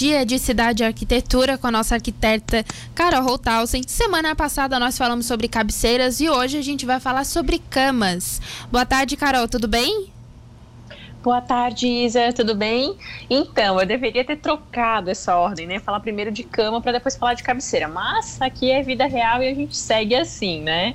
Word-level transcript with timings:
Dia 0.00 0.24
de 0.24 0.38
Cidade 0.38 0.84
e 0.84 0.86
Arquitetura 0.86 1.58
com 1.58 1.66
a 1.66 1.72
nossa 1.72 1.96
arquiteta 1.96 2.64
Carol 2.94 3.20
Holthausen. 3.20 3.82
Semana 3.84 4.32
passada 4.36 4.78
nós 4.78 4.96
falamos 4.96 5.26
sobre 5.26 5.48
cabeceiras 5.48 6.20
e 6.20 6.30
hoje 6.30 6.56
a 6.56 6.62
gente 6.62 6.86
vai 6.86 7.00
falar 7.00 7.24
sobre 7.24 7.58
camas. 7.58 8.40
Boa 8.70 8.86
tarde, 8.86 9.16
Carol, 9.16 9.48
tudo 9.48 9.66
bem? 9.66 10.06
Boa 11.20 11.40
tarde, 11.40 11.88
Isa, 11.88 12.32
tudo 12.32 12.54
bem? 12.54 12.96
Então, 13.28 13.80
eu 13.80 13.84
deveria 13.84 14.24
ter 14.24 14.36
trocado 14.36 15.10
essa 15.10 15.36
ordem, 15.36 15.66
né? 15.66 15.80
Falar 15.80 15.98
primeiro 15.98 16.30
de 16.30 16.44
cama 16.44 16.80
para 16.80 16.92
depois 16.92 17.16
falar 17.16 17.34
de 17.34 17.42
cabeceira, 17.42 17.88
mas 17.88 18.40
aqui 18.40 18.70
é 18.70 18.80
vida 18.84 19.04
real 19.04 19.42
e 19.42 19.48
a 19.48 19.54
gente 19.54 19.76
segue 19.76 20.14
assim, 20.14 20.62
né? 20.62 20.94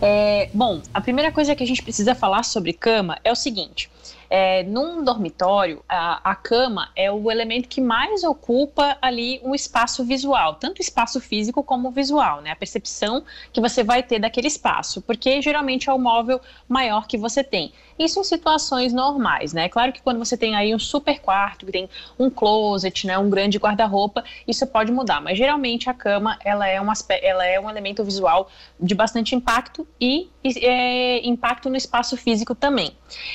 É, 0.00 0.48
bom, 0.54 0.80
a 0.94 1.00
primeira 1.00 1.32
coisa 1.32 1.56
que 1.56 1.64
a 1.64 1.66
gente 1.66 1.82
precisa 1.82 2.14
falar 2.14 2.44
sobre 2.44 2.72
cama 2.72 3.18
é 3.24 3.32
o 3.32 3.34
seguinte: 3.34 3.90
é, 4.30 4.62
num 4.62 5.02
dormitório, 5.02 5.84
a, 5.88 6.30
a, 6.30 6.36
cama 6.36 6.88
é 6.94 7.10
o 7.10 7.28
elemento 7.32 7.68
que 7.68 7.80
mais 7.80 8.22
ocupa 8.22 8.96
ali 9.02 9.40
um 9.42 9.56
espaço 9.56 10.04
visual, 10.04 10.54
tanto 10.54 10.80
espaço 10.80 11.20
físico 11.20 11.64
como 11.64 11.90
visual, 11.90 12.40
né? 12.40 12.52
A 12.52 12.56
percepção 12.56 13.24
que 13.52 13.60
você 13.60 13.82
vai 13.82 14.04
ter 14.04 14.20
daquele 14.20 14.46
espaço, 14.46 15.02
porque 15.02 15.42
geralmente 15.42 15.90
é 15.90 15.92
o 15.92 15.98
móvel 15.98 16.40
maior 16.68 17.08
que 17.08 17.18
você 17.18 17.42
tem. 17.42 17.72
Isso 17.98 18.20
em 18.20 18.24
situações 18.24 18.92
normais, 18.92 19.52
né? 19.52 19.68
Claro 19.68 19.92
que 19.92 20.00
quando 20.00 20.18
você 20.18 20.36
tem 20.36 20.54
aí 20.54 20.72
um 20.72 20.78
super 20.78 21.20
quarto, 21.20 21.66
que 21.66 21.72
tem 21.72 21.88
um 22.18 22.30
closet, 22.30 23.06
né, 23.06 23.18
um 23.18 23.28
grande 23.28 23.58
guarda-roupa, 23.58 24.22
isso 24.46 24.64
pode 24.66 24.92
mudar, 24.92 25.20
mas 25.20 25.36
geralmente 25.36 25.90
a 25.90 25.94
cama 25.94 26.38
ela 26.44 26.66
é 26.66 26.80
um 26.80 26.90
aspecto, 26.90 27.24
ela 27.24 27.44
é 27.44 27.58
um 27.58 27.68
elemento 27.68 28.04
visual 28.04 28.48
de 28.78 28.94
bastante 28.94 29.34
impacto 29.34 29.86
e 30.00 30.30
é, 30.44 31.26
impacto 31.26 31.68
no 31.68 31.76
espaço 31.76 32.16
físico 32.16 32.54
também. 32.54 32.92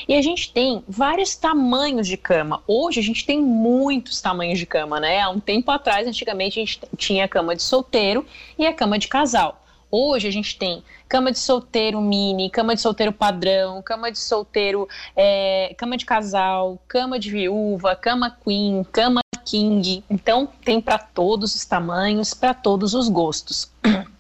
E 0.08 0.16
a 0.16 0.22
gente 0.22 0.52
tem 0.54 0.85
vários 0.88 1.36
tamanhos 1.36 2.08
de 2.08 2.18
cama. 2.18 2.62
Hoje 2.68 3.00
a 3.00 3.04
gente 3.04 3.26
tem 3.26 3.42
muitos 3.42 4.22
tamanhos 4.22 4.60
de 4.60 4.66
cama, 4.66 5.00
né? 5.00 5.22
Há 5.22 5.30
um 5.30 5.40
tempo 5.40 5.72
atrás, 5.72 6.08
antigamente, 6.08 6.60
a 6.60 6.66
gente 6.66 6.80
tinha 6.98 7.26
a 7.26 7.28
cama 7.28 7.56
de 7.56 7.64
solteiro 7.64 8.26
e 8.58 8.66
a 8.66 8.74
cama 8.74 8.98
de 8.98 9.08
casal. 9.08 9.62
Hoje 9.92 10.28
a 10.28 10.32
gente 10.32 10.58
tem 10.58 10.84
cama 11.08 11.32
de 11.32 11.40
solteiro 11.40 12.02
mini, 12.02 12.50
cama 12.50 12.76
de 12.76 12.82
solteiro 12.82 13.14
padrão, 13.14 13.82
cama 13.82 14.12
de 14.12 14.20
solteiro, 14.20 14.90
é, 15.16 15.74
cama 15.78 15.96
de 15.96 16.06
casal, 16.06 16.80
cama 16.88 17.18
de 17.18 17.30
viúva, 17.30 17.96
cama 17.96 18.36
queen, 18.44 18.84
cama 18.92 19.22
king. 19.46 20.04
Então 20.10 20.50
tem 20.64 20.82
para 20.82 20.98
todos 20.98 21.56
os 21.56 21.64
tamanhos, 21.66 22.34
para 22.34 22.54
todos 22.54 22.94
os 22.94 23.08
gostos. 23.08 23.72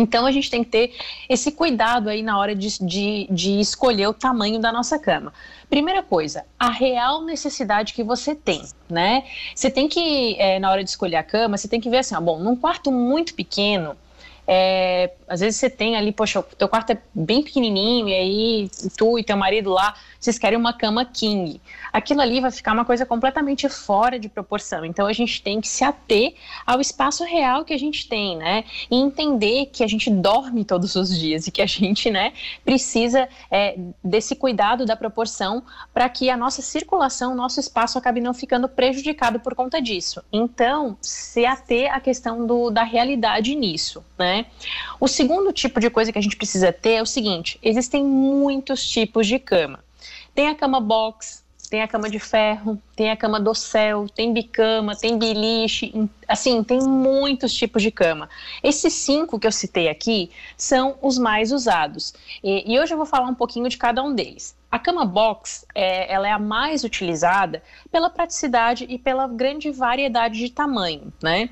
Então 0.00 0.24
a 0.24 0.32
gente 0.32 0.50
tem 0.50 0.64
que 0.64 0.70
ter 0.70 0.94
esse 1.28 1.52
cuidado 1.52 2.08
aí 2.08 2.22
na 2.22 2.38
hora 2.38 2.54
de, 2.54 2.82
de, 2.82 3.28
de, 3.30 3.60
escolher 3.60 4.06
o 4.08 4.14
tamanho 4.14 4.58
da 4.58 4.72
nossa 4.72 4.98
cama. 4.98 5.32
Primeira 5.68 6.02
coisa, 6.02 6.44
a 6.58 6.70
real 6.70 7.22
necessidade 7.22 7.92
que 7.92 8.02
você 8.02 8.34
tem, 8.34 8.62
né? 8.88 9.24
Você 9.54 9.70
tem 9.70 9.88
que, 9.88 10.36
é, 10.38 10.58
na 10.58 10.70
hora 10.70 10.82
de 10.82 10.90
escolher 10.90 11.16
a 11.16 11.22
cama, 11.22 11.56
você 11.56 11.68
tem 11.68 11.80
que 11.80 11.90
ver 11.90 11.98
assim, 11.98 12.14
ó, 12.14 12.20
bom, 12.20 12.38
num 12.38 12.56
quarto 12.56 12.90
muito 12.90 13.34
pequeno, 13.34 13.96
é, 14.46 15.12
às 15.28 15.40
vezes 15.40 15.60
você 15.60 15.70
tem 15.70 15.96
ali, 15.96 16.12
poxa, 16.12 16.40
o 16.40 16.42
teu 16.42 16.68
quarto 16.68 16.90
é 16.90 16.98
bem 17.14 17.42
pequenininho 17.42 18.08
e 18.08 18.14
aí 18.14 18.70
tu 18.96 19.18
e 19.18 19.24
teu 19.24 19.36
marido 19.36 19.70
lá, 19.70 19.94
vocês 20.18 20.38
querem 20.38 20.58
uma 20.58 20.72
cama 20.72 21.04
king. 21.04 21.60
Aquilo 21.92 22.20
ali 22.20 22.40
vai 22.40 22.50
ficar 22.50 22.72
uma 22.72 22.84
coisa 22.84 23.06
completamente 23.06 23.68
fora 23.68 24.18
de 24.18 24.28
proporção. 24.28 24.84
Então 24.84 25.06
a 25.06 25.12
gente 25.12 25.42
tem 25.42 25.60
que 25.60 25.68
se 25.68 25.84
ater 25.84 26.34
ao 26.66 26.80
espaço 26.80 27.24
real 27.24 27.64
que 27.64 27.72
a 27.72 27.78
gente 27.78 28.08
tem, 28.08 28.36
né? 28.36 28.64
E 28.90 28.96
entender 28.96 29.66
que 29.66 29.82
a 29.82 29.86
gente 29.86 30.10
dorme 30.10 30.64
todos 30.64 30.94
os 30.94 31.16
dias 31.16 31.46
e 31.46 31.50
que 31.50 31.62
a 31.62 31.66
gente, 31.66 32.10
né, 32.10 32.32
precisa 32.64 33.28
é, 33.50 33.76
desse 34.02 34.34
cuidado 34.36 34.84
da 34.84 34.96
proporção 34.96 35.62
para 35.92 36.08
que 36.08 36.28
a 36.28 36.36
nossa 36.36 36.62
circulação, 36.62 37.34
nosso 37.34 37.60
espaço 37.60 37.98
acabe 37.98 38.20
não 38.20 38.34
ficando 38.34 38.68
prejudicado 38.68 39.40
por 39.40 39.54
conta 39.54 39.80
disso. 39.80 40.22
Então, 40.32 40.96
se 41.00 41.44
ater 41.46 41.94
à 41.94 42.00
questão 42.00 42.46
do, 42.46 42.70
da 42.70 42.82
realidade 42.82 43.54
nisso, 43.54 44.04
né? 44.18 44.29
O 44.98 45.08
segundo 45.08 45.52
tipo 45.52 45.80
de 45.80 45.90
coisa 45.90 46.12
que 46.12 46.18
a 46.18 46.22
gente 46.22 46.36
precisa 46.36 46.72
ter 46.72 46.94
é 46.94 47.02
o 47.02 47.06
seguinte: 47.06 47.58
existem 47.62 48.04
muitos 48.04 48.86
tipos 48.88 49.26
de 49.26 49.38
cama. 49.38 49.82
Tem 50.34 50.48
a 50.48 50.54
cama 50.54 50.80
box, 50.80 51.44
tem 51.70 51.82
a 51.82 51.88
cama 51.88 52.10
de 52.10 52.18
ferro, 52.18 52.82
tem 52.96 53.12
a 53.12 53.16
cama 53.16 53.38
do 53.38 53.54
céu, 53.54 54.08
tem 54.08 54.32
bicama, 54.32 54.96
tem 54.96 55.16
biliche, 55.16 55.94
assim, 56.26 56.64
tem 56.64 56.80
muitos 56.80 57.54
tipos 57.54 57.80
de 57.80 57.92
cama. 57.92 58.28
Esses 58.60 58.92
cinco 58.92 59.38
que 59.38 59.46
eu 59.46 59.52
citei 59.52 59.88
aqui 59.88 60.30
são 60.56 60.96
os 61.00 61.16
mais 61.16 61.52
usados. 61.52 62.12
E, 62.42 62.74
e 62.74 62.80
hoje 62.80 62.92
eu 62.92 62.96
vou 62.96 63.06
falar 63.06 63.28
um 63.28 63.34
pouquinho 63.34 63.68
de 63.68 63.78
cada 63.78 64.02
um 64.02 64.12
deles. 64.12 64.56
A 64.68 64.80
cama 64.80 65.04
box, 65.04 65.64
é, 65.72 66.12
ela 66.12 66.28
é 66.28 66.32
a 66.32 66.38
mais 66.40 66.82
utilizada 66.82 67.62
pela 67.90 68.10
praticidade 68.10 68.84
e 68.88 68.98
pela 68.98 69.28
grande 69.28 69.70
variedade 69.70 70.38
de 70.38 70.50
tamanho, 70.50 71.12
né? 71.22 71.50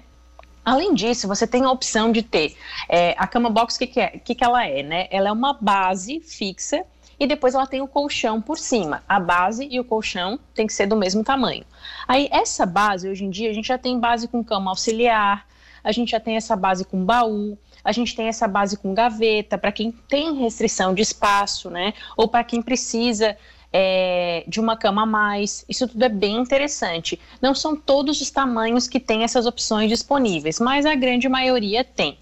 Além 0.68 0.92
disso, 0.92 1.26
você 1.26 1.46
tem 1.46 1.64
a 1.64 1.70
opção 1.70 2.12
de 2.12 2.22
ter 2.22 2.54
é, 2.90 3.14
a 3.16 3.26
cama 3.26 3.48
box, 3.48 3.76
o 3.76 3.78
que, 3.78 3.86
que, 3.86 4.00
é, 4.00 4.08
que, 4.18 4.34
que 4.34 4.44
ela 4.44 4.66
é, 4.66 4.82
né? 4.82 5.08
Ela 5.10 5.30
é 5.30 5.32
uma 5.32 5.54
base 5.54 6.20
fixa 6.20 6.84
e 7.18 7.26
depois 7.26 7.54
ela 7.54 7.66
tem 7.66 7.80
o 7.80 7.88
colchão 7.88 8.38
por 8.38 8.58
cima. 8.58 9.02
A 9.08 9.18
base 9.18 9.66
e 9.70 9.80
o 9.80 9.84
colchão 9.84 10.38
tem 10.54 10.66
que 10.66 10.74
ser 10.74 10.84
do 10.84 10.94
mesmo 10.94 11.24
tamanho. 11.24 11.64
Aí, 12.06 12.28
essa 12.30 12.66
base, 12.66 13.08
hoje 13.08 13.24
em 13.24 13.30
dia, 13.30 13.48
a 13.48 13.54
gente 13.54 13.68
já 13.68 13.78
tem 13.78 13.98
base 13.98 14.28
com 14.28 14.44
cama 14.44 14.70
auxiliar, 14.70 15.46
a 15.82 15.90
gente 15.90 16.10
já 16.10 16.20
tem 16.20 16.36
essa 16.36 16.54
base 16.54 16.84
com 16.84 17.02
baú, 17.02 17.56
a 17.82 17.90
gente 17.90 18.14
tem 18.14 18.28
essa 18.28 18.46
base 18.46 18.76
com 18.76 18.92
gaveta, 18.92 19.56
para 19.56 19.72
quem 19.72 19.90
tem 19.90 20.34
restrição 20.34 20.92
de 20.92 21.00
espaço, 21.00 21.70
né? 21.70 21.94
Ou 22.14 22.28
para 22.28 22.44
quem 22.44 22.60
precisa 22.60 23.38
é, 23.72 24.44
de 24.46 24.60
uma 24.60 24.76
cama 24.76 25.02
a 25.02 25.06
mais. 25.06 25.64
Isso 25.68 25.86
tudo 25.86 26.02
é 26.02 26.08
bem 26.08 26.36
interessante. 26.36 27.20
Não 27.40 27.54
são 27.54 27.76
todos 27.76 28.20
os 28.20 28.30
tamanhos 28.30 28.88
que 28.88 29.00
têm 29.00 29.22
essas 29.22 29.46
opções 29.46 29.88
disponíveis, 29.88 30.58
mas 30.60 30.86
a 30.86 30.94
grande 30.94 31.28
maioria 31.28 31.84
tem. 31.84 32.18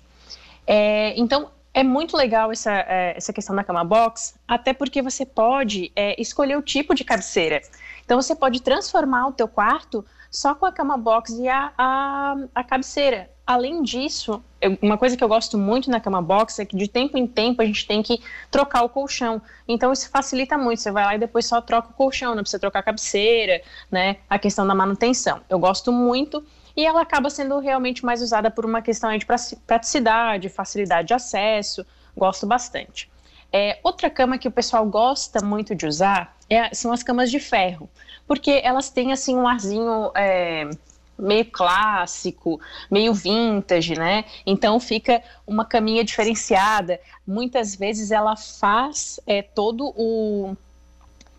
É, 0.67 1.15
então, 1.19 1.51
é 1.73 1.83
muito 1.83 2.17
legal 2.17 2.51
essa, 2.51 2.73
é, 2.73 3.15
essa 3.17 3.33
questão 3.33 3.55
da 3.55 3.63
cama 3.63 3.85
box, 3.85 4.35
até 4.49 4.73
porque 4.73 5.03
você 5.03 5.25
pode 5.25 5.93
é, 5.95 6.21
escolher 6.21 6.57
o 6.57 6.63
tipo 6.63 6.95
de 6.95 7.05
cabeceira. 7.05 7.63
Então, 8.05 8.21
você 8.21 8.35
pode 8.35 8.63
transformar 8.63 9.29
o 9.29 9.33
teu 9.33 9.47
quarto 9.47 10.05
só 10.31 10.55
com 10.55 10.67
a 10.67 10.73
cama 10.73 10.97
box 10.97 11.39
e 11.39 11.49
a, 11.49 11.73
a, 11.77 12.37
a 12.55 12.65
cabeceira. 12.65 13.31
Além 13.47 13.81
disso, 13.83 14.43
uma 14.83 14.99
coisa 14.99 15.17
que 15.17 15.23
eu 15.23 15.29
gosto 15.29 15.57
muito 15.57 15.89
na 15.89 16.01
cama 16.01 16.21
box 16.21 16.59
é 16.59 16.65
que 16.65 16.77
de 16.77 16.89
tempo 16.89 17.17
em 17.17 17.29
tempo 17.29 17.63
a 17.63 17.65
gente 17.65 17.87
tem 17.87 18.03
que 18.03 18.21
trocar 18.51 18.83
o 18.83 18.89
colchão. 18.89 19.41
Então 19.69 19.93
isso 19.93 20.11
facilita 20.11 20.59
muito. 20.59 20.81
Você 20.81 20.91
vai 20.91 21.05
lá 21.05 21.15
e 21.15 21.19
depois 21.19 21.47
só 21.47 21.61
troca 21.61 21.91
o 21.91 21.93
colchão, 21.93 22.35
não 22.35 22.43
precisa 22.43 22.59
trocar 22.59 22.81
a 22.81 22.83
cabeceira, 22.83 23.63
né? 23.89 24.17
A 24.29 24.37
questão 24.37 24.67
da 24.67 24.75
manutenção. 24.75 25.41
Eu 25.49 25.61
gosto 25.61 25.93
muito 25.93 26.45
e 26.77 26.85
ela 26.85 27.01
acaba 27.01 27.31
sendo 27.31 27.61
realmente 27.61 28.05
mais 28.05 28.21
usada 28.21 28.51
por 28.51 28.65
uma 28.65 28.83
questão 28.83 29.17
de 29.17 29.25
praticidade, 29.65 30.49
facilidade 30.49 31.07
de 31.07 31.15
acesso. 31.15 31.87
Gosto 32.17 32.47
bastante. 32.47 33.09
É, 33.53 33.79
outra 33.85 34.11
cama 34.11 34.39
que 34.39 34.49
o 34.49 34.51
pessoal 34.51 34.85
gosta 34.87 35.41
muito 35.45 35.73
de 35.73 35.87
usar 35.87 36.37
é, 36.51 36.75
são 36.75 36.93
as 36.93 37.05
camas 37.05 37.31
de 37.31 37.39
ferro, 37.39 37.89
porque 38.27 38.61
elas 38.65 38.91
têm 38.91 39.13
assim 39.13 39.37
um 39.37 39.47
arzinho 39.47 40.11
é, 40.17 40.69
meio 41.19 41.45
clássico, 41.47 42.61
meio 42.91 43.13
vintage, 43.15 43.95
né? 43.95 44.25
Então 44.45 44.79
fica 44.79 45.23
uma 45.47 45.65
caminha 45.65 46.05
diferenciada. 46.05 47.01
Muitas 47.27 47.75
vezes 47.75 48.11
ela 48.11 48.37
faz 48.37 49.21
é, 49.27 49.43
todo 49.43 49.93
o 49.97 50.57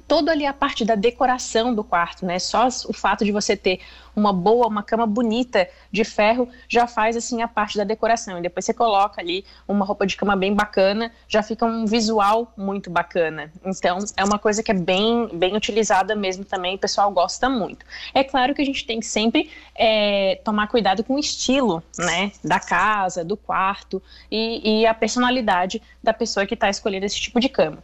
toda 0.07 0.31
ali 0.31 0.45
a 0.45 0.53
parte 0.53 0.85
da 0.85 0.95
decoração 0.95 1.73
do 1.73 1.84
quarto, 1.84 2.25
né? 2.25 2.40
Só 2.40 2.68
o 2.68 2.94
fato 2.94 3.25
de 3.25 3.31
você 3.31 3.56
ter 3.56 3.81
uma 4.16 4.34
boa, 4.34 4.68
uma 4.68 4.81
cama 4.81 5.06
bonita 5.06 5.69
de 5.91 6.03
ferro 6.03 6.50
já 6.68 6.88
faz 6.88 7.16
assim 7.16 7.44
a 7.44 7.47
parte 7.47 7.78
da 7.78 7.84
decoração. 7.84 8.40
E 8.40 8.41
depois 8.41 8.66
você 8.66 8.73
coloca 8.73 9.22
ali 9.22 9.46
uma 9.67 9.85
roupa 9.85 10.07
de 10.07 10.16
cama 10.16 10.35
bem 10.35 10.56
bacana, 10.56 11.12
já 11.28 11.44
fica 11.44 11.66
um 11.66 11.85
visual 11.85 12.51
muito 12.57 12.90
bacana. 12.90 13.51
Então 13.63 14.00
é 14.16 14.23
uma 14.23 14.40
coisa 14.40 14.63
que 14.63 14.72
é 14.72 14.73
bem, 14.73 15.29
bem 15.34 15.56
utilizada 15.56 16.16
mesmo 16.16 16.44
também, 16.44 16.75
o 16.75 16.79
pessoal 16.79 17.12
gosta 17.12 17.47
muito. 17.47 17.85
É 18.13 18.23
claro 18.23 18.56
que 18.56 18.62
a 18.62 18.66
gente 18.66 18.85
tem 18.88 19.00
que 19.00 19.06
sempre 19.06 19.51
é, 19.75 20.40
tomar 20.44 20.67
cuidado 20.67 21.03
com 21.03 21.13
o 21.13 21.20
estilo, 21.20 21.84
né? 21.97 22.31
Da 22.43 22.59
casa, 22.59 23.23
do 23.23 23.37
quarto 23.37 24.02
e, 24.31 24.81
e 24.81 24.87
a 24.87 24.93
personalidade 24.93 25.81
da 26.02 26.14
pessoa 26.14 26.46
que 26.46 26.55
está 26.55 26.70
escolhendo 26.70 27.05
esse 27.05 27.20
tipo 27.20 27.40
de 27.40 27.49
cama. 27.49 27.84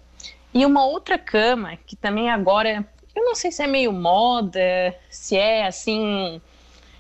E 0.54 0.66
uma 0.66 0.86
outra 0.86 1.18
cama, 1.18 1.78
que 1.86 1.96
também 1.96 2.30
agora, 2.30 2.86
eu 3.16 3.26
não 3.26 3.34
sei 3.34 3.52
se 3.52 3.64
é 3.64 3.68
meio 3.68 3.92
moda, 3.92 4.96
se 5.10 5.36
é 5.36 5.66
assim, 5.66 6.40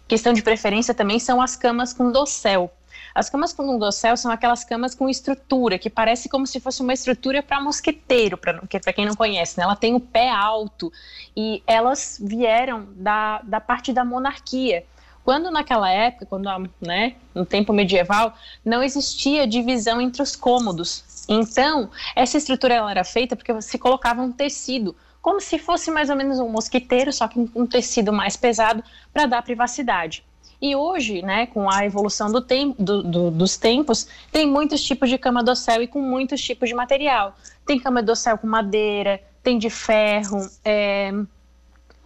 questão 0.08 0.34
de 0.34 0.42
preferência 0.42 0.94
também, 0.94 1.20
são 1.20 1.42
as 1.42 1.56
camas 1.56 1.94
com 1.94 2.12
dossel. 2.12 2.72
As 3.14 3.30
camas 3.30 3.54
com 3.54 3.78
dossel 3.78 4.18
são 4.18 4.32
aquelas 4.32 4.64
camas 4.64 4.96
com 4.96 5.08
estrutura, 5.08 5.78
que 5.78 5.90
parece 5.90 6.28
como 6.28 6.48
se 6.48 6.60
fosse 6.60 6.82
uma 6.82 6.94
estrutura 6.94 7.44
para 7.44 7.62
mosqueteiro, 7.62 8.38
para 8.38 8.94
quem 8.94 9.06
não 9.06 9.16
conhece. 9.16 9.58
Né? 9.58 9.64
Ela 9.64 9.76
tem 9.76 9.94
o 9.94 10.00
pé 10.00 10.30
alto 10.30 10.92
e 11.38 11.62
elas 11.68 12.20
vieram 12.20 12.88
da, 12.96 13.40
da 13.44 13.60
parte 13.60 13.94
da 13.94 14.04
monarquia. 14.04 14.84
Quando 15.24 15.52
naquela 15.52 15.90
época, 15.90 16.26
quando 16.26 16.50
né, 16.82 17.16
no 17.36 17.46
tempo 17.46 17.72
medieval, 17.72 18.34
não 18.66 18.82
existia 18.84 19.48
divisão 19.48 20.02
entre 20.02 20.22
os 20.22 20.36
cômodos. 20.36 21.06
Então, 21.28 21.90
essa 22.16 22.38
estrutura 22.38 22.74
ela 22.74 22.92
era 22.92 23.04
feita 23.04 23.36
porque 23.36 23.62
se 23.62 23.78
colocava 23.78 24.22
um 24.22 24.32
tecido 24.32 24.96
como 25.24 25.40
se 25.40 25.58
fosse 25.58 25.90
mais 25.90 26.10
ou 26.10 26.18
menos 26.18 26.38
um 26.38 26.50
mosquiteiro, 26.50 27.14
só 27.14 27.30
que 27.30 27.50
um 27.56 27.66
tecido 27.66 28.12
mais 28.12 28.36
pesado 28.36 28.84
para 29.14 29.26
dar 29.26 29.42
privacidade. 29.42 30.22
E 30.62 30.76
hoje, 30.76 31.22
né, 31.22 31.46
com 31.48 31.70
a 31.70 31.86
evolução 31.86 32.30
do 32.30 32.42
tem, 32.42 32.76
do, 32.78 33.02
do, 33.02 33.32
dos 33.32 33.56
tempos, 33.56 34.06
tem 34.32 34.46
muitos 34.46 34.84
tipos 34.84 35.10
de 35.10 35.18
cama 35.18 35.42
docel 35.42 35.82
e 35.82 35.88
com 35.88 36.02
muitos 36.02 36.42
tipos 36.42 36.68
de 36.68 36.76
material. 36.76 37.36
Tem 37.66 37.80
cama 37.80 38.04
docel 38.04 38.38
com 38.38 38.48
madeira, 38.48 39.22
tem 39.42 39.58
de 39.58 39.70
ferro, 39.70 40.46
é, 40.64 41.14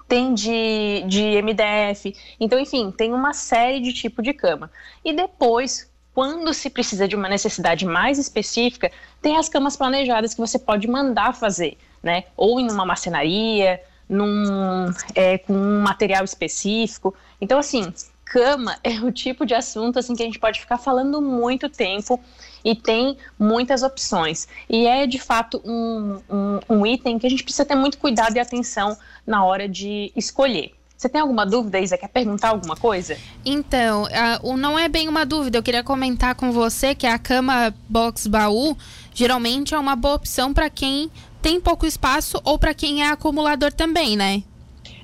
tem 0.08 0.36
de, 0.36 1.04
de 1.08 1.42
MDF. 1.42 2.16
Então, 2.40 2.60
enfim, 2.60 2.92
tem 2.92 3.14
uma 3.14 3.34
série 3.34 3.80
de 3.80 3.94
tipos 3.94 4.24
de 4.24 4.34
cama. 4.34 4.72
E 5.04 5.12
depois, 5.12 5.92
quando 6.18 6.52
se 6.52 6.72
precisa 6.72 7.08
de 7.08 7.16
uma 7.16 7.30
necessidade 7.30 7.86
mais 7.86 8.18
específica, 8.18 8.92
tem 9.22 9.38
as 9.38 9.48
camas 9.48 9.78
planejadas 9.78 10.34
que 10.34 10.40
você 10.40 10.58
pode 10.58 10.88
mandar 10.88 11.36
fazer, 11.36 11.78
né? 12.02 12.24
Ou 12.36 12.60
em 12.60 12.72
uma 12.72 12.84
marcenaria, 12.84 13.80
num, 14.10 14.92
é, 15.14 15.38
com 15.38 15.54
um 15.54 15.80
material 15.80 16.24
específico. 16.24 17.14
Então, 17.40 17.60
assim, 17.60 17.94
cama 18.26 18.78
é 18.84 19.00
o 19.00 19.12
tipo 19.12 19.46
de 19.46 19.54
assunto 19.54 20.00
assim 20.00 20.16
que 20.16 20.24
a 20.24 20.26
gente 20.26 20.40
pode 20.40 20.60
ficar 20.60 20.80
falando 20.80 21.22
muito 21.22 21.70
tempo 21.70 22.20
e 22.66 22.74
tem 22.76 23.16
muitas 23.38 23.84
opções. 23.84 24.48
E 24.68 24.88
é 24.88 25.06
de 25.06 25.20
fato 25.20 25.62
um, 25.64 26.20
um, 26.28 26.60
um 26.68 26.84
item 26.88 27.20
que 27.20 27.28
a 27.28 27.30
gente 27.30 27.44
precisa 27.44 27.64
ter 27.64 27.76
muito 27.76 28.00
cuidado 28.00 28.36
e 28.36 28.40
atenção 28.40 28.98
na 29.24 29.46
hora 29.46 29.70
de 29.70 30.12
escolher. 30.16 30.77
Você 30.98 31.08
tem 31.08 31.22
alguma 31.22 31.46
dúvida, 31.46 31.80
Isa? 31.80 31.96
Quer 31.96 32.08
perguntar 32.08 32.50
alguma 32.50 32.76
coisa? 32.76 33.16
Então, 33.46 34.06
uh, 34.44 34.58
não 34.58 34.80
é 34.80 34.90
bem 34.90 35.08
uma 35.08 35.28
dúvida. 35.28 35.60
Eu 35.60 35.64
queria 35.64 35.84
comentar 35.84 36.34
com 36.34 36.52
você 36.52 36.96
que 36.96 37.06
a 37.06 37.20
cama 37.20 37.72
box 37.88 38.26
baú 38.26 38.76
geralmente 39.14 39.76
é 39.76 39.80
uma 39.80 39.96
boa 39.96 40.16
opção 40.16 40.52
para 40.52 40.72
quem 40.72 41.12
tem 41.40 41.62
pouco 41.62 41.86
espaço 41.86 42.42
ou 42.44 42.58
para 42.58 42.74
quem 42.74 43.04
é 43.04 43.10
acumulador 43.10 43.72
também, 43.72 44.18
né? 44.18 44.42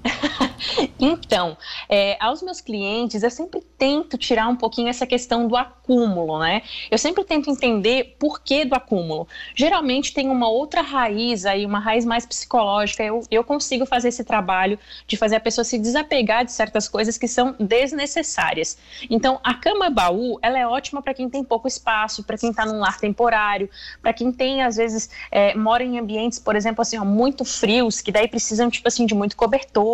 então, 1.00 1.58
é, 1.90 2.18
aos 2.20 2.42
meus 2.42 2.62
clientes, 2.62 3.24
eu 3.24 3.30
sempre 3.30 3.62
tento 3.78 4.18
tirar 4.18 4.48
um 4.48 4.56
pouquinho 4.56 4.90
essa 4.90 5.06
questão 5.06 5.48
do 5.48 5.56
acúmulo, 5.56 6.40
né? 6.40 6.62
Eu 6.92 6.98
sempre 6.98 7.24
tento 7.24 7.50
entender 7.50 8.16
por 8.20 8.42
que 8.42 8.66
do 8.66 8.76
acúmulo. 8.76 9.28
Geralmente 9.56 10.14
tem 10.14 10.30
uma 10.30 10.50
outra 10.50 10.82
raiz 10.82 11.46
aí, 11.46 11.66
uma 11.66 11.80
raiz 11.80 12.06
mais 12.06 12.26
psicológica. 12.26 13.04
Eu, 13.04 13.22
eu 13.32 13.44
consigo 13.44 13.86
fazer 13.86 14.10
esse 14.10 14.24
trabalho 14.24 14.78
de 15.08 15.18
fazer 15.18 15.38
a 15.38 15.40
pessoa 15.40 15.64
se 15.64 15.78
desapegar 15.78 16.46
de 16.46 16.52
certas 16.52 16.88
coisas 16.88 17.18
que 17.18 17.28
são 17.28 17.56
desnecessárias. 17.60 18.78
Então, 19.10 19.40
a 19.44 19.54
cama 19.54 19.90
baú, 19.90 20.38
ela 20.42 20.60
é 20.60 20.68
ótima 20.68 21.02
para 21.02 21.14
quem 21.14 21.30
tem 21.30 21.44
pouco 21.44 21.68
espaço, 21.68 22.24
para 22.24 22.38
quem 22.38 22.50
está 22.50 22.66
num 22.66 22.80
lar 22.80 23.00
temporário, 23.00 23.70
para 24.02 24.14
quem 24.14 24.32
tem, 24.32 24.62
às 24.62 24.76
vezes, 24.76 25.10
é, 25.32 25.56
mora 25.56 25.84
em 25.84 26.00
ambientes, 26.00 26.40
por 26.40 26.56
exemplo, 26.56 26.82
assim, 26.82 26.98
ó, 26.98 27.06
muito 27.06 27.46
frios, 27.46 28.02
que 28.02 28.12
daí 28.12 28.28
precisam, 28.28 28.70
tipo 28.70 28.88
assim, 28.88 29.06
de 29.06 29.14
muito 29.14 29.36
cobertor 29.36 29.93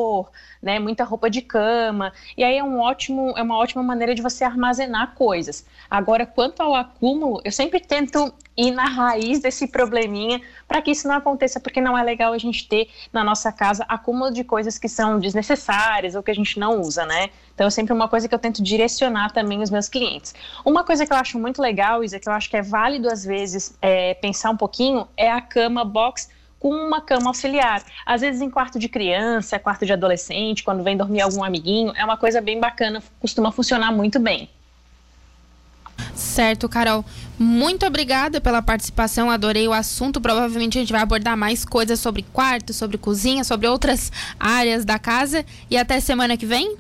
né, 0.62 0.80
muita 0.80 1.04
roupa 1.04 1.30
de 1.30 1.42
cama, 1.42 2.12
e 2.38 2.44
aí 2.44 2.58
é, 2.58 2.64
um 2.64 2.80
ótimo, 2.80 3.34
é 3.38 3.42
uma 3.42 3.58
ótima 3.58 3.82
maneira 3.82 4.14
de 4.14 4.22
você 4.22 4.44
armazenar 4.44 5.16
coisas. 5.16 5.66
Agora, 5.90 6.26
quanto 6.26 6.62
ao 6.62 6.76
acúmulo, 6.76 7.42
eu 7.44 7.52
sempre 7.52 7.80
tento 7.80 8.34
ir 8.58 8.72
na 8.72 8.86
raiz 8.86 9.40
desse 9.40 9.68
probleminha 9.68 10.42
para 10.68 10.82
que 10.82 10.92
isso 10.92 11.08
não 11.08 11.16
aconteça, 11.16 11.60
porque 11.60 11.80
não 11.80 11.98
é 11.98 12.04
legal 12.04 12.34
a 12.34 12.38
gente 12.38 12.68
ter 12.68 12.90
na 13.14 13.24
nossa 13.24 13.52
casa 13.52 13.86
acúmulo 13.88 14.32
de 14.32 14.44
coisas 14.44 14.78
que 14.78 14.90
são 14.90 15.18
desnecessárias 15.18 16.14
ou 16.14 16.22
que 16.22 16.32
a 16.32 16.36
gente 16.36 16.60
não 16.60 16.82
usa, 16.82 17.06
né? 17.06 17.30
Então, 17.56 17.68
é 17.68 17.70
sempre 17.70 17.94
uma 17.94 18.08
coisa 18.08 18.28
que 18.28 18.36
eu 18.36 18.40
tento 18.40 18.62
direcionar 18.62 19.32
também 19.32 19.62
os 19.62 19.70
meus 19.70 19.88
clientes. 19.88 20.36
Uma 20.66 20.84
coisa 20.84 21.06
que 21.06 21.14
eu 21.14 21.18
acho 21.18 21.40
muito 21.40 21.62
legal, 21.62 22.04
Isa, 22.04 22.20
que 22.20 22.28
eu 22.28 22.34
acho 22.34 22.50
que 22.50 22.58
é 22.58 22.62
válido 22.62 23.10
às 23.10 23.24
vezes 23.24 23.78
é, 23.82 24.14
pensar 24.14 24.50
um 24.52 24.58
pouquinho, 24.58 25.08
é 25.16 25.32
a 25.32 25.42
cama 25.42 25.86
box 25.86 26.30
com 26.60 26.70
uma 26.70 27.02
cama 27.02 27.30
auxiliar. 27.30 27.84
Às 28.06 28.22
vezes 28.22 28.42
em 28.42 28.50
quarto 28.50 28.78
de 28.78 28.90
criança, 28.90 29.58
quarto 29.58 29.86
de 29.86 29.94
adolescente, 29.94 30.64
quando 30.64 30.84
vem 30.84 30.98
dormir 30.98 31.22
algum 31.22 31.44
amiguinho, 31.44 31.94
é 31.96 32.04
uma 32.04 32.18
coisa 32.18 32.42
bem 32.42 32.60
bacana, 32.60 33.02
costuma 33.20 33.52
funcionar 33.52 33.92
muito 33.92 34.20
bem. 34.20 34.50
Certo, 36.16 36.68
Carol. 36.68 37.04
Muito 37.38 37.86
obrigada 37.86 38.42
pela 38.42 38.62
participação, 38.62 39.30
adorei 39.30 39.68
o 39.68 39.74
assunto. 39.74 40.20
Provavelmente 40.20 40.78
a 40.78 40.82
gente 40.82 40.92
vai 40.92 41.02
abordar 41.02 41.38
mais 41.38 41.64
coisas 41.64 42.00
sobre 42.00 42.24
quarto, 42.34 42.74
sobre 42.74 42.98
cozinha, 42.98 43.44
sobre 43.44 43.68
outras 43.68 44.12
áreas 44.40 44.84
da 44.84 45.00
casa. 45.00 45.46
E 45.70 45.78
até 45.78 46.00
semana 46.00 46.38
que 46.38 46.46
vem? 46.46 46.78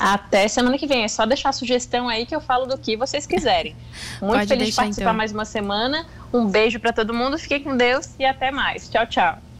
Até 0.00 0.48
semana 0.48 0.78
que 0.78 0.86
vem. 0.86 1.04
É 1.04 1.08
só 1.08 1.26
deixar 1.26 1.50
a 1.50 1.52
sugestão 1.52 2.08
aí 2.08 2.26
que 2.26 2.34
eu 2.34 2.40
falo 2.40 2.66
do 2.66 2.76
que 2.78 2.96
vocês 2.96 3.26
quiserem. 3.26 3.76
Muito 4.20 4.34
Pode 4.34 4.48
feliz 4.48 4.68
de 4.68 4.74
participar 4.74 5.02
então. 5.02 5.14
mais 5.14 5.32
uma 5.32 5.44
semana. 5.44 6.06
Um 6.32 6.46
beijo 6.46 6.80
para 6.80 6.92
todo 6.92 7.14
mundo. 7.14 7.38
Fiquem 7.38 7.62
com 7.62 7.76
Deus 7.76 8.10
e 8.18 8.24
até 8.24 8.50
mais. 8.50 8.88
Tchau, 8.88 9.06
tchau. 9.06 9.45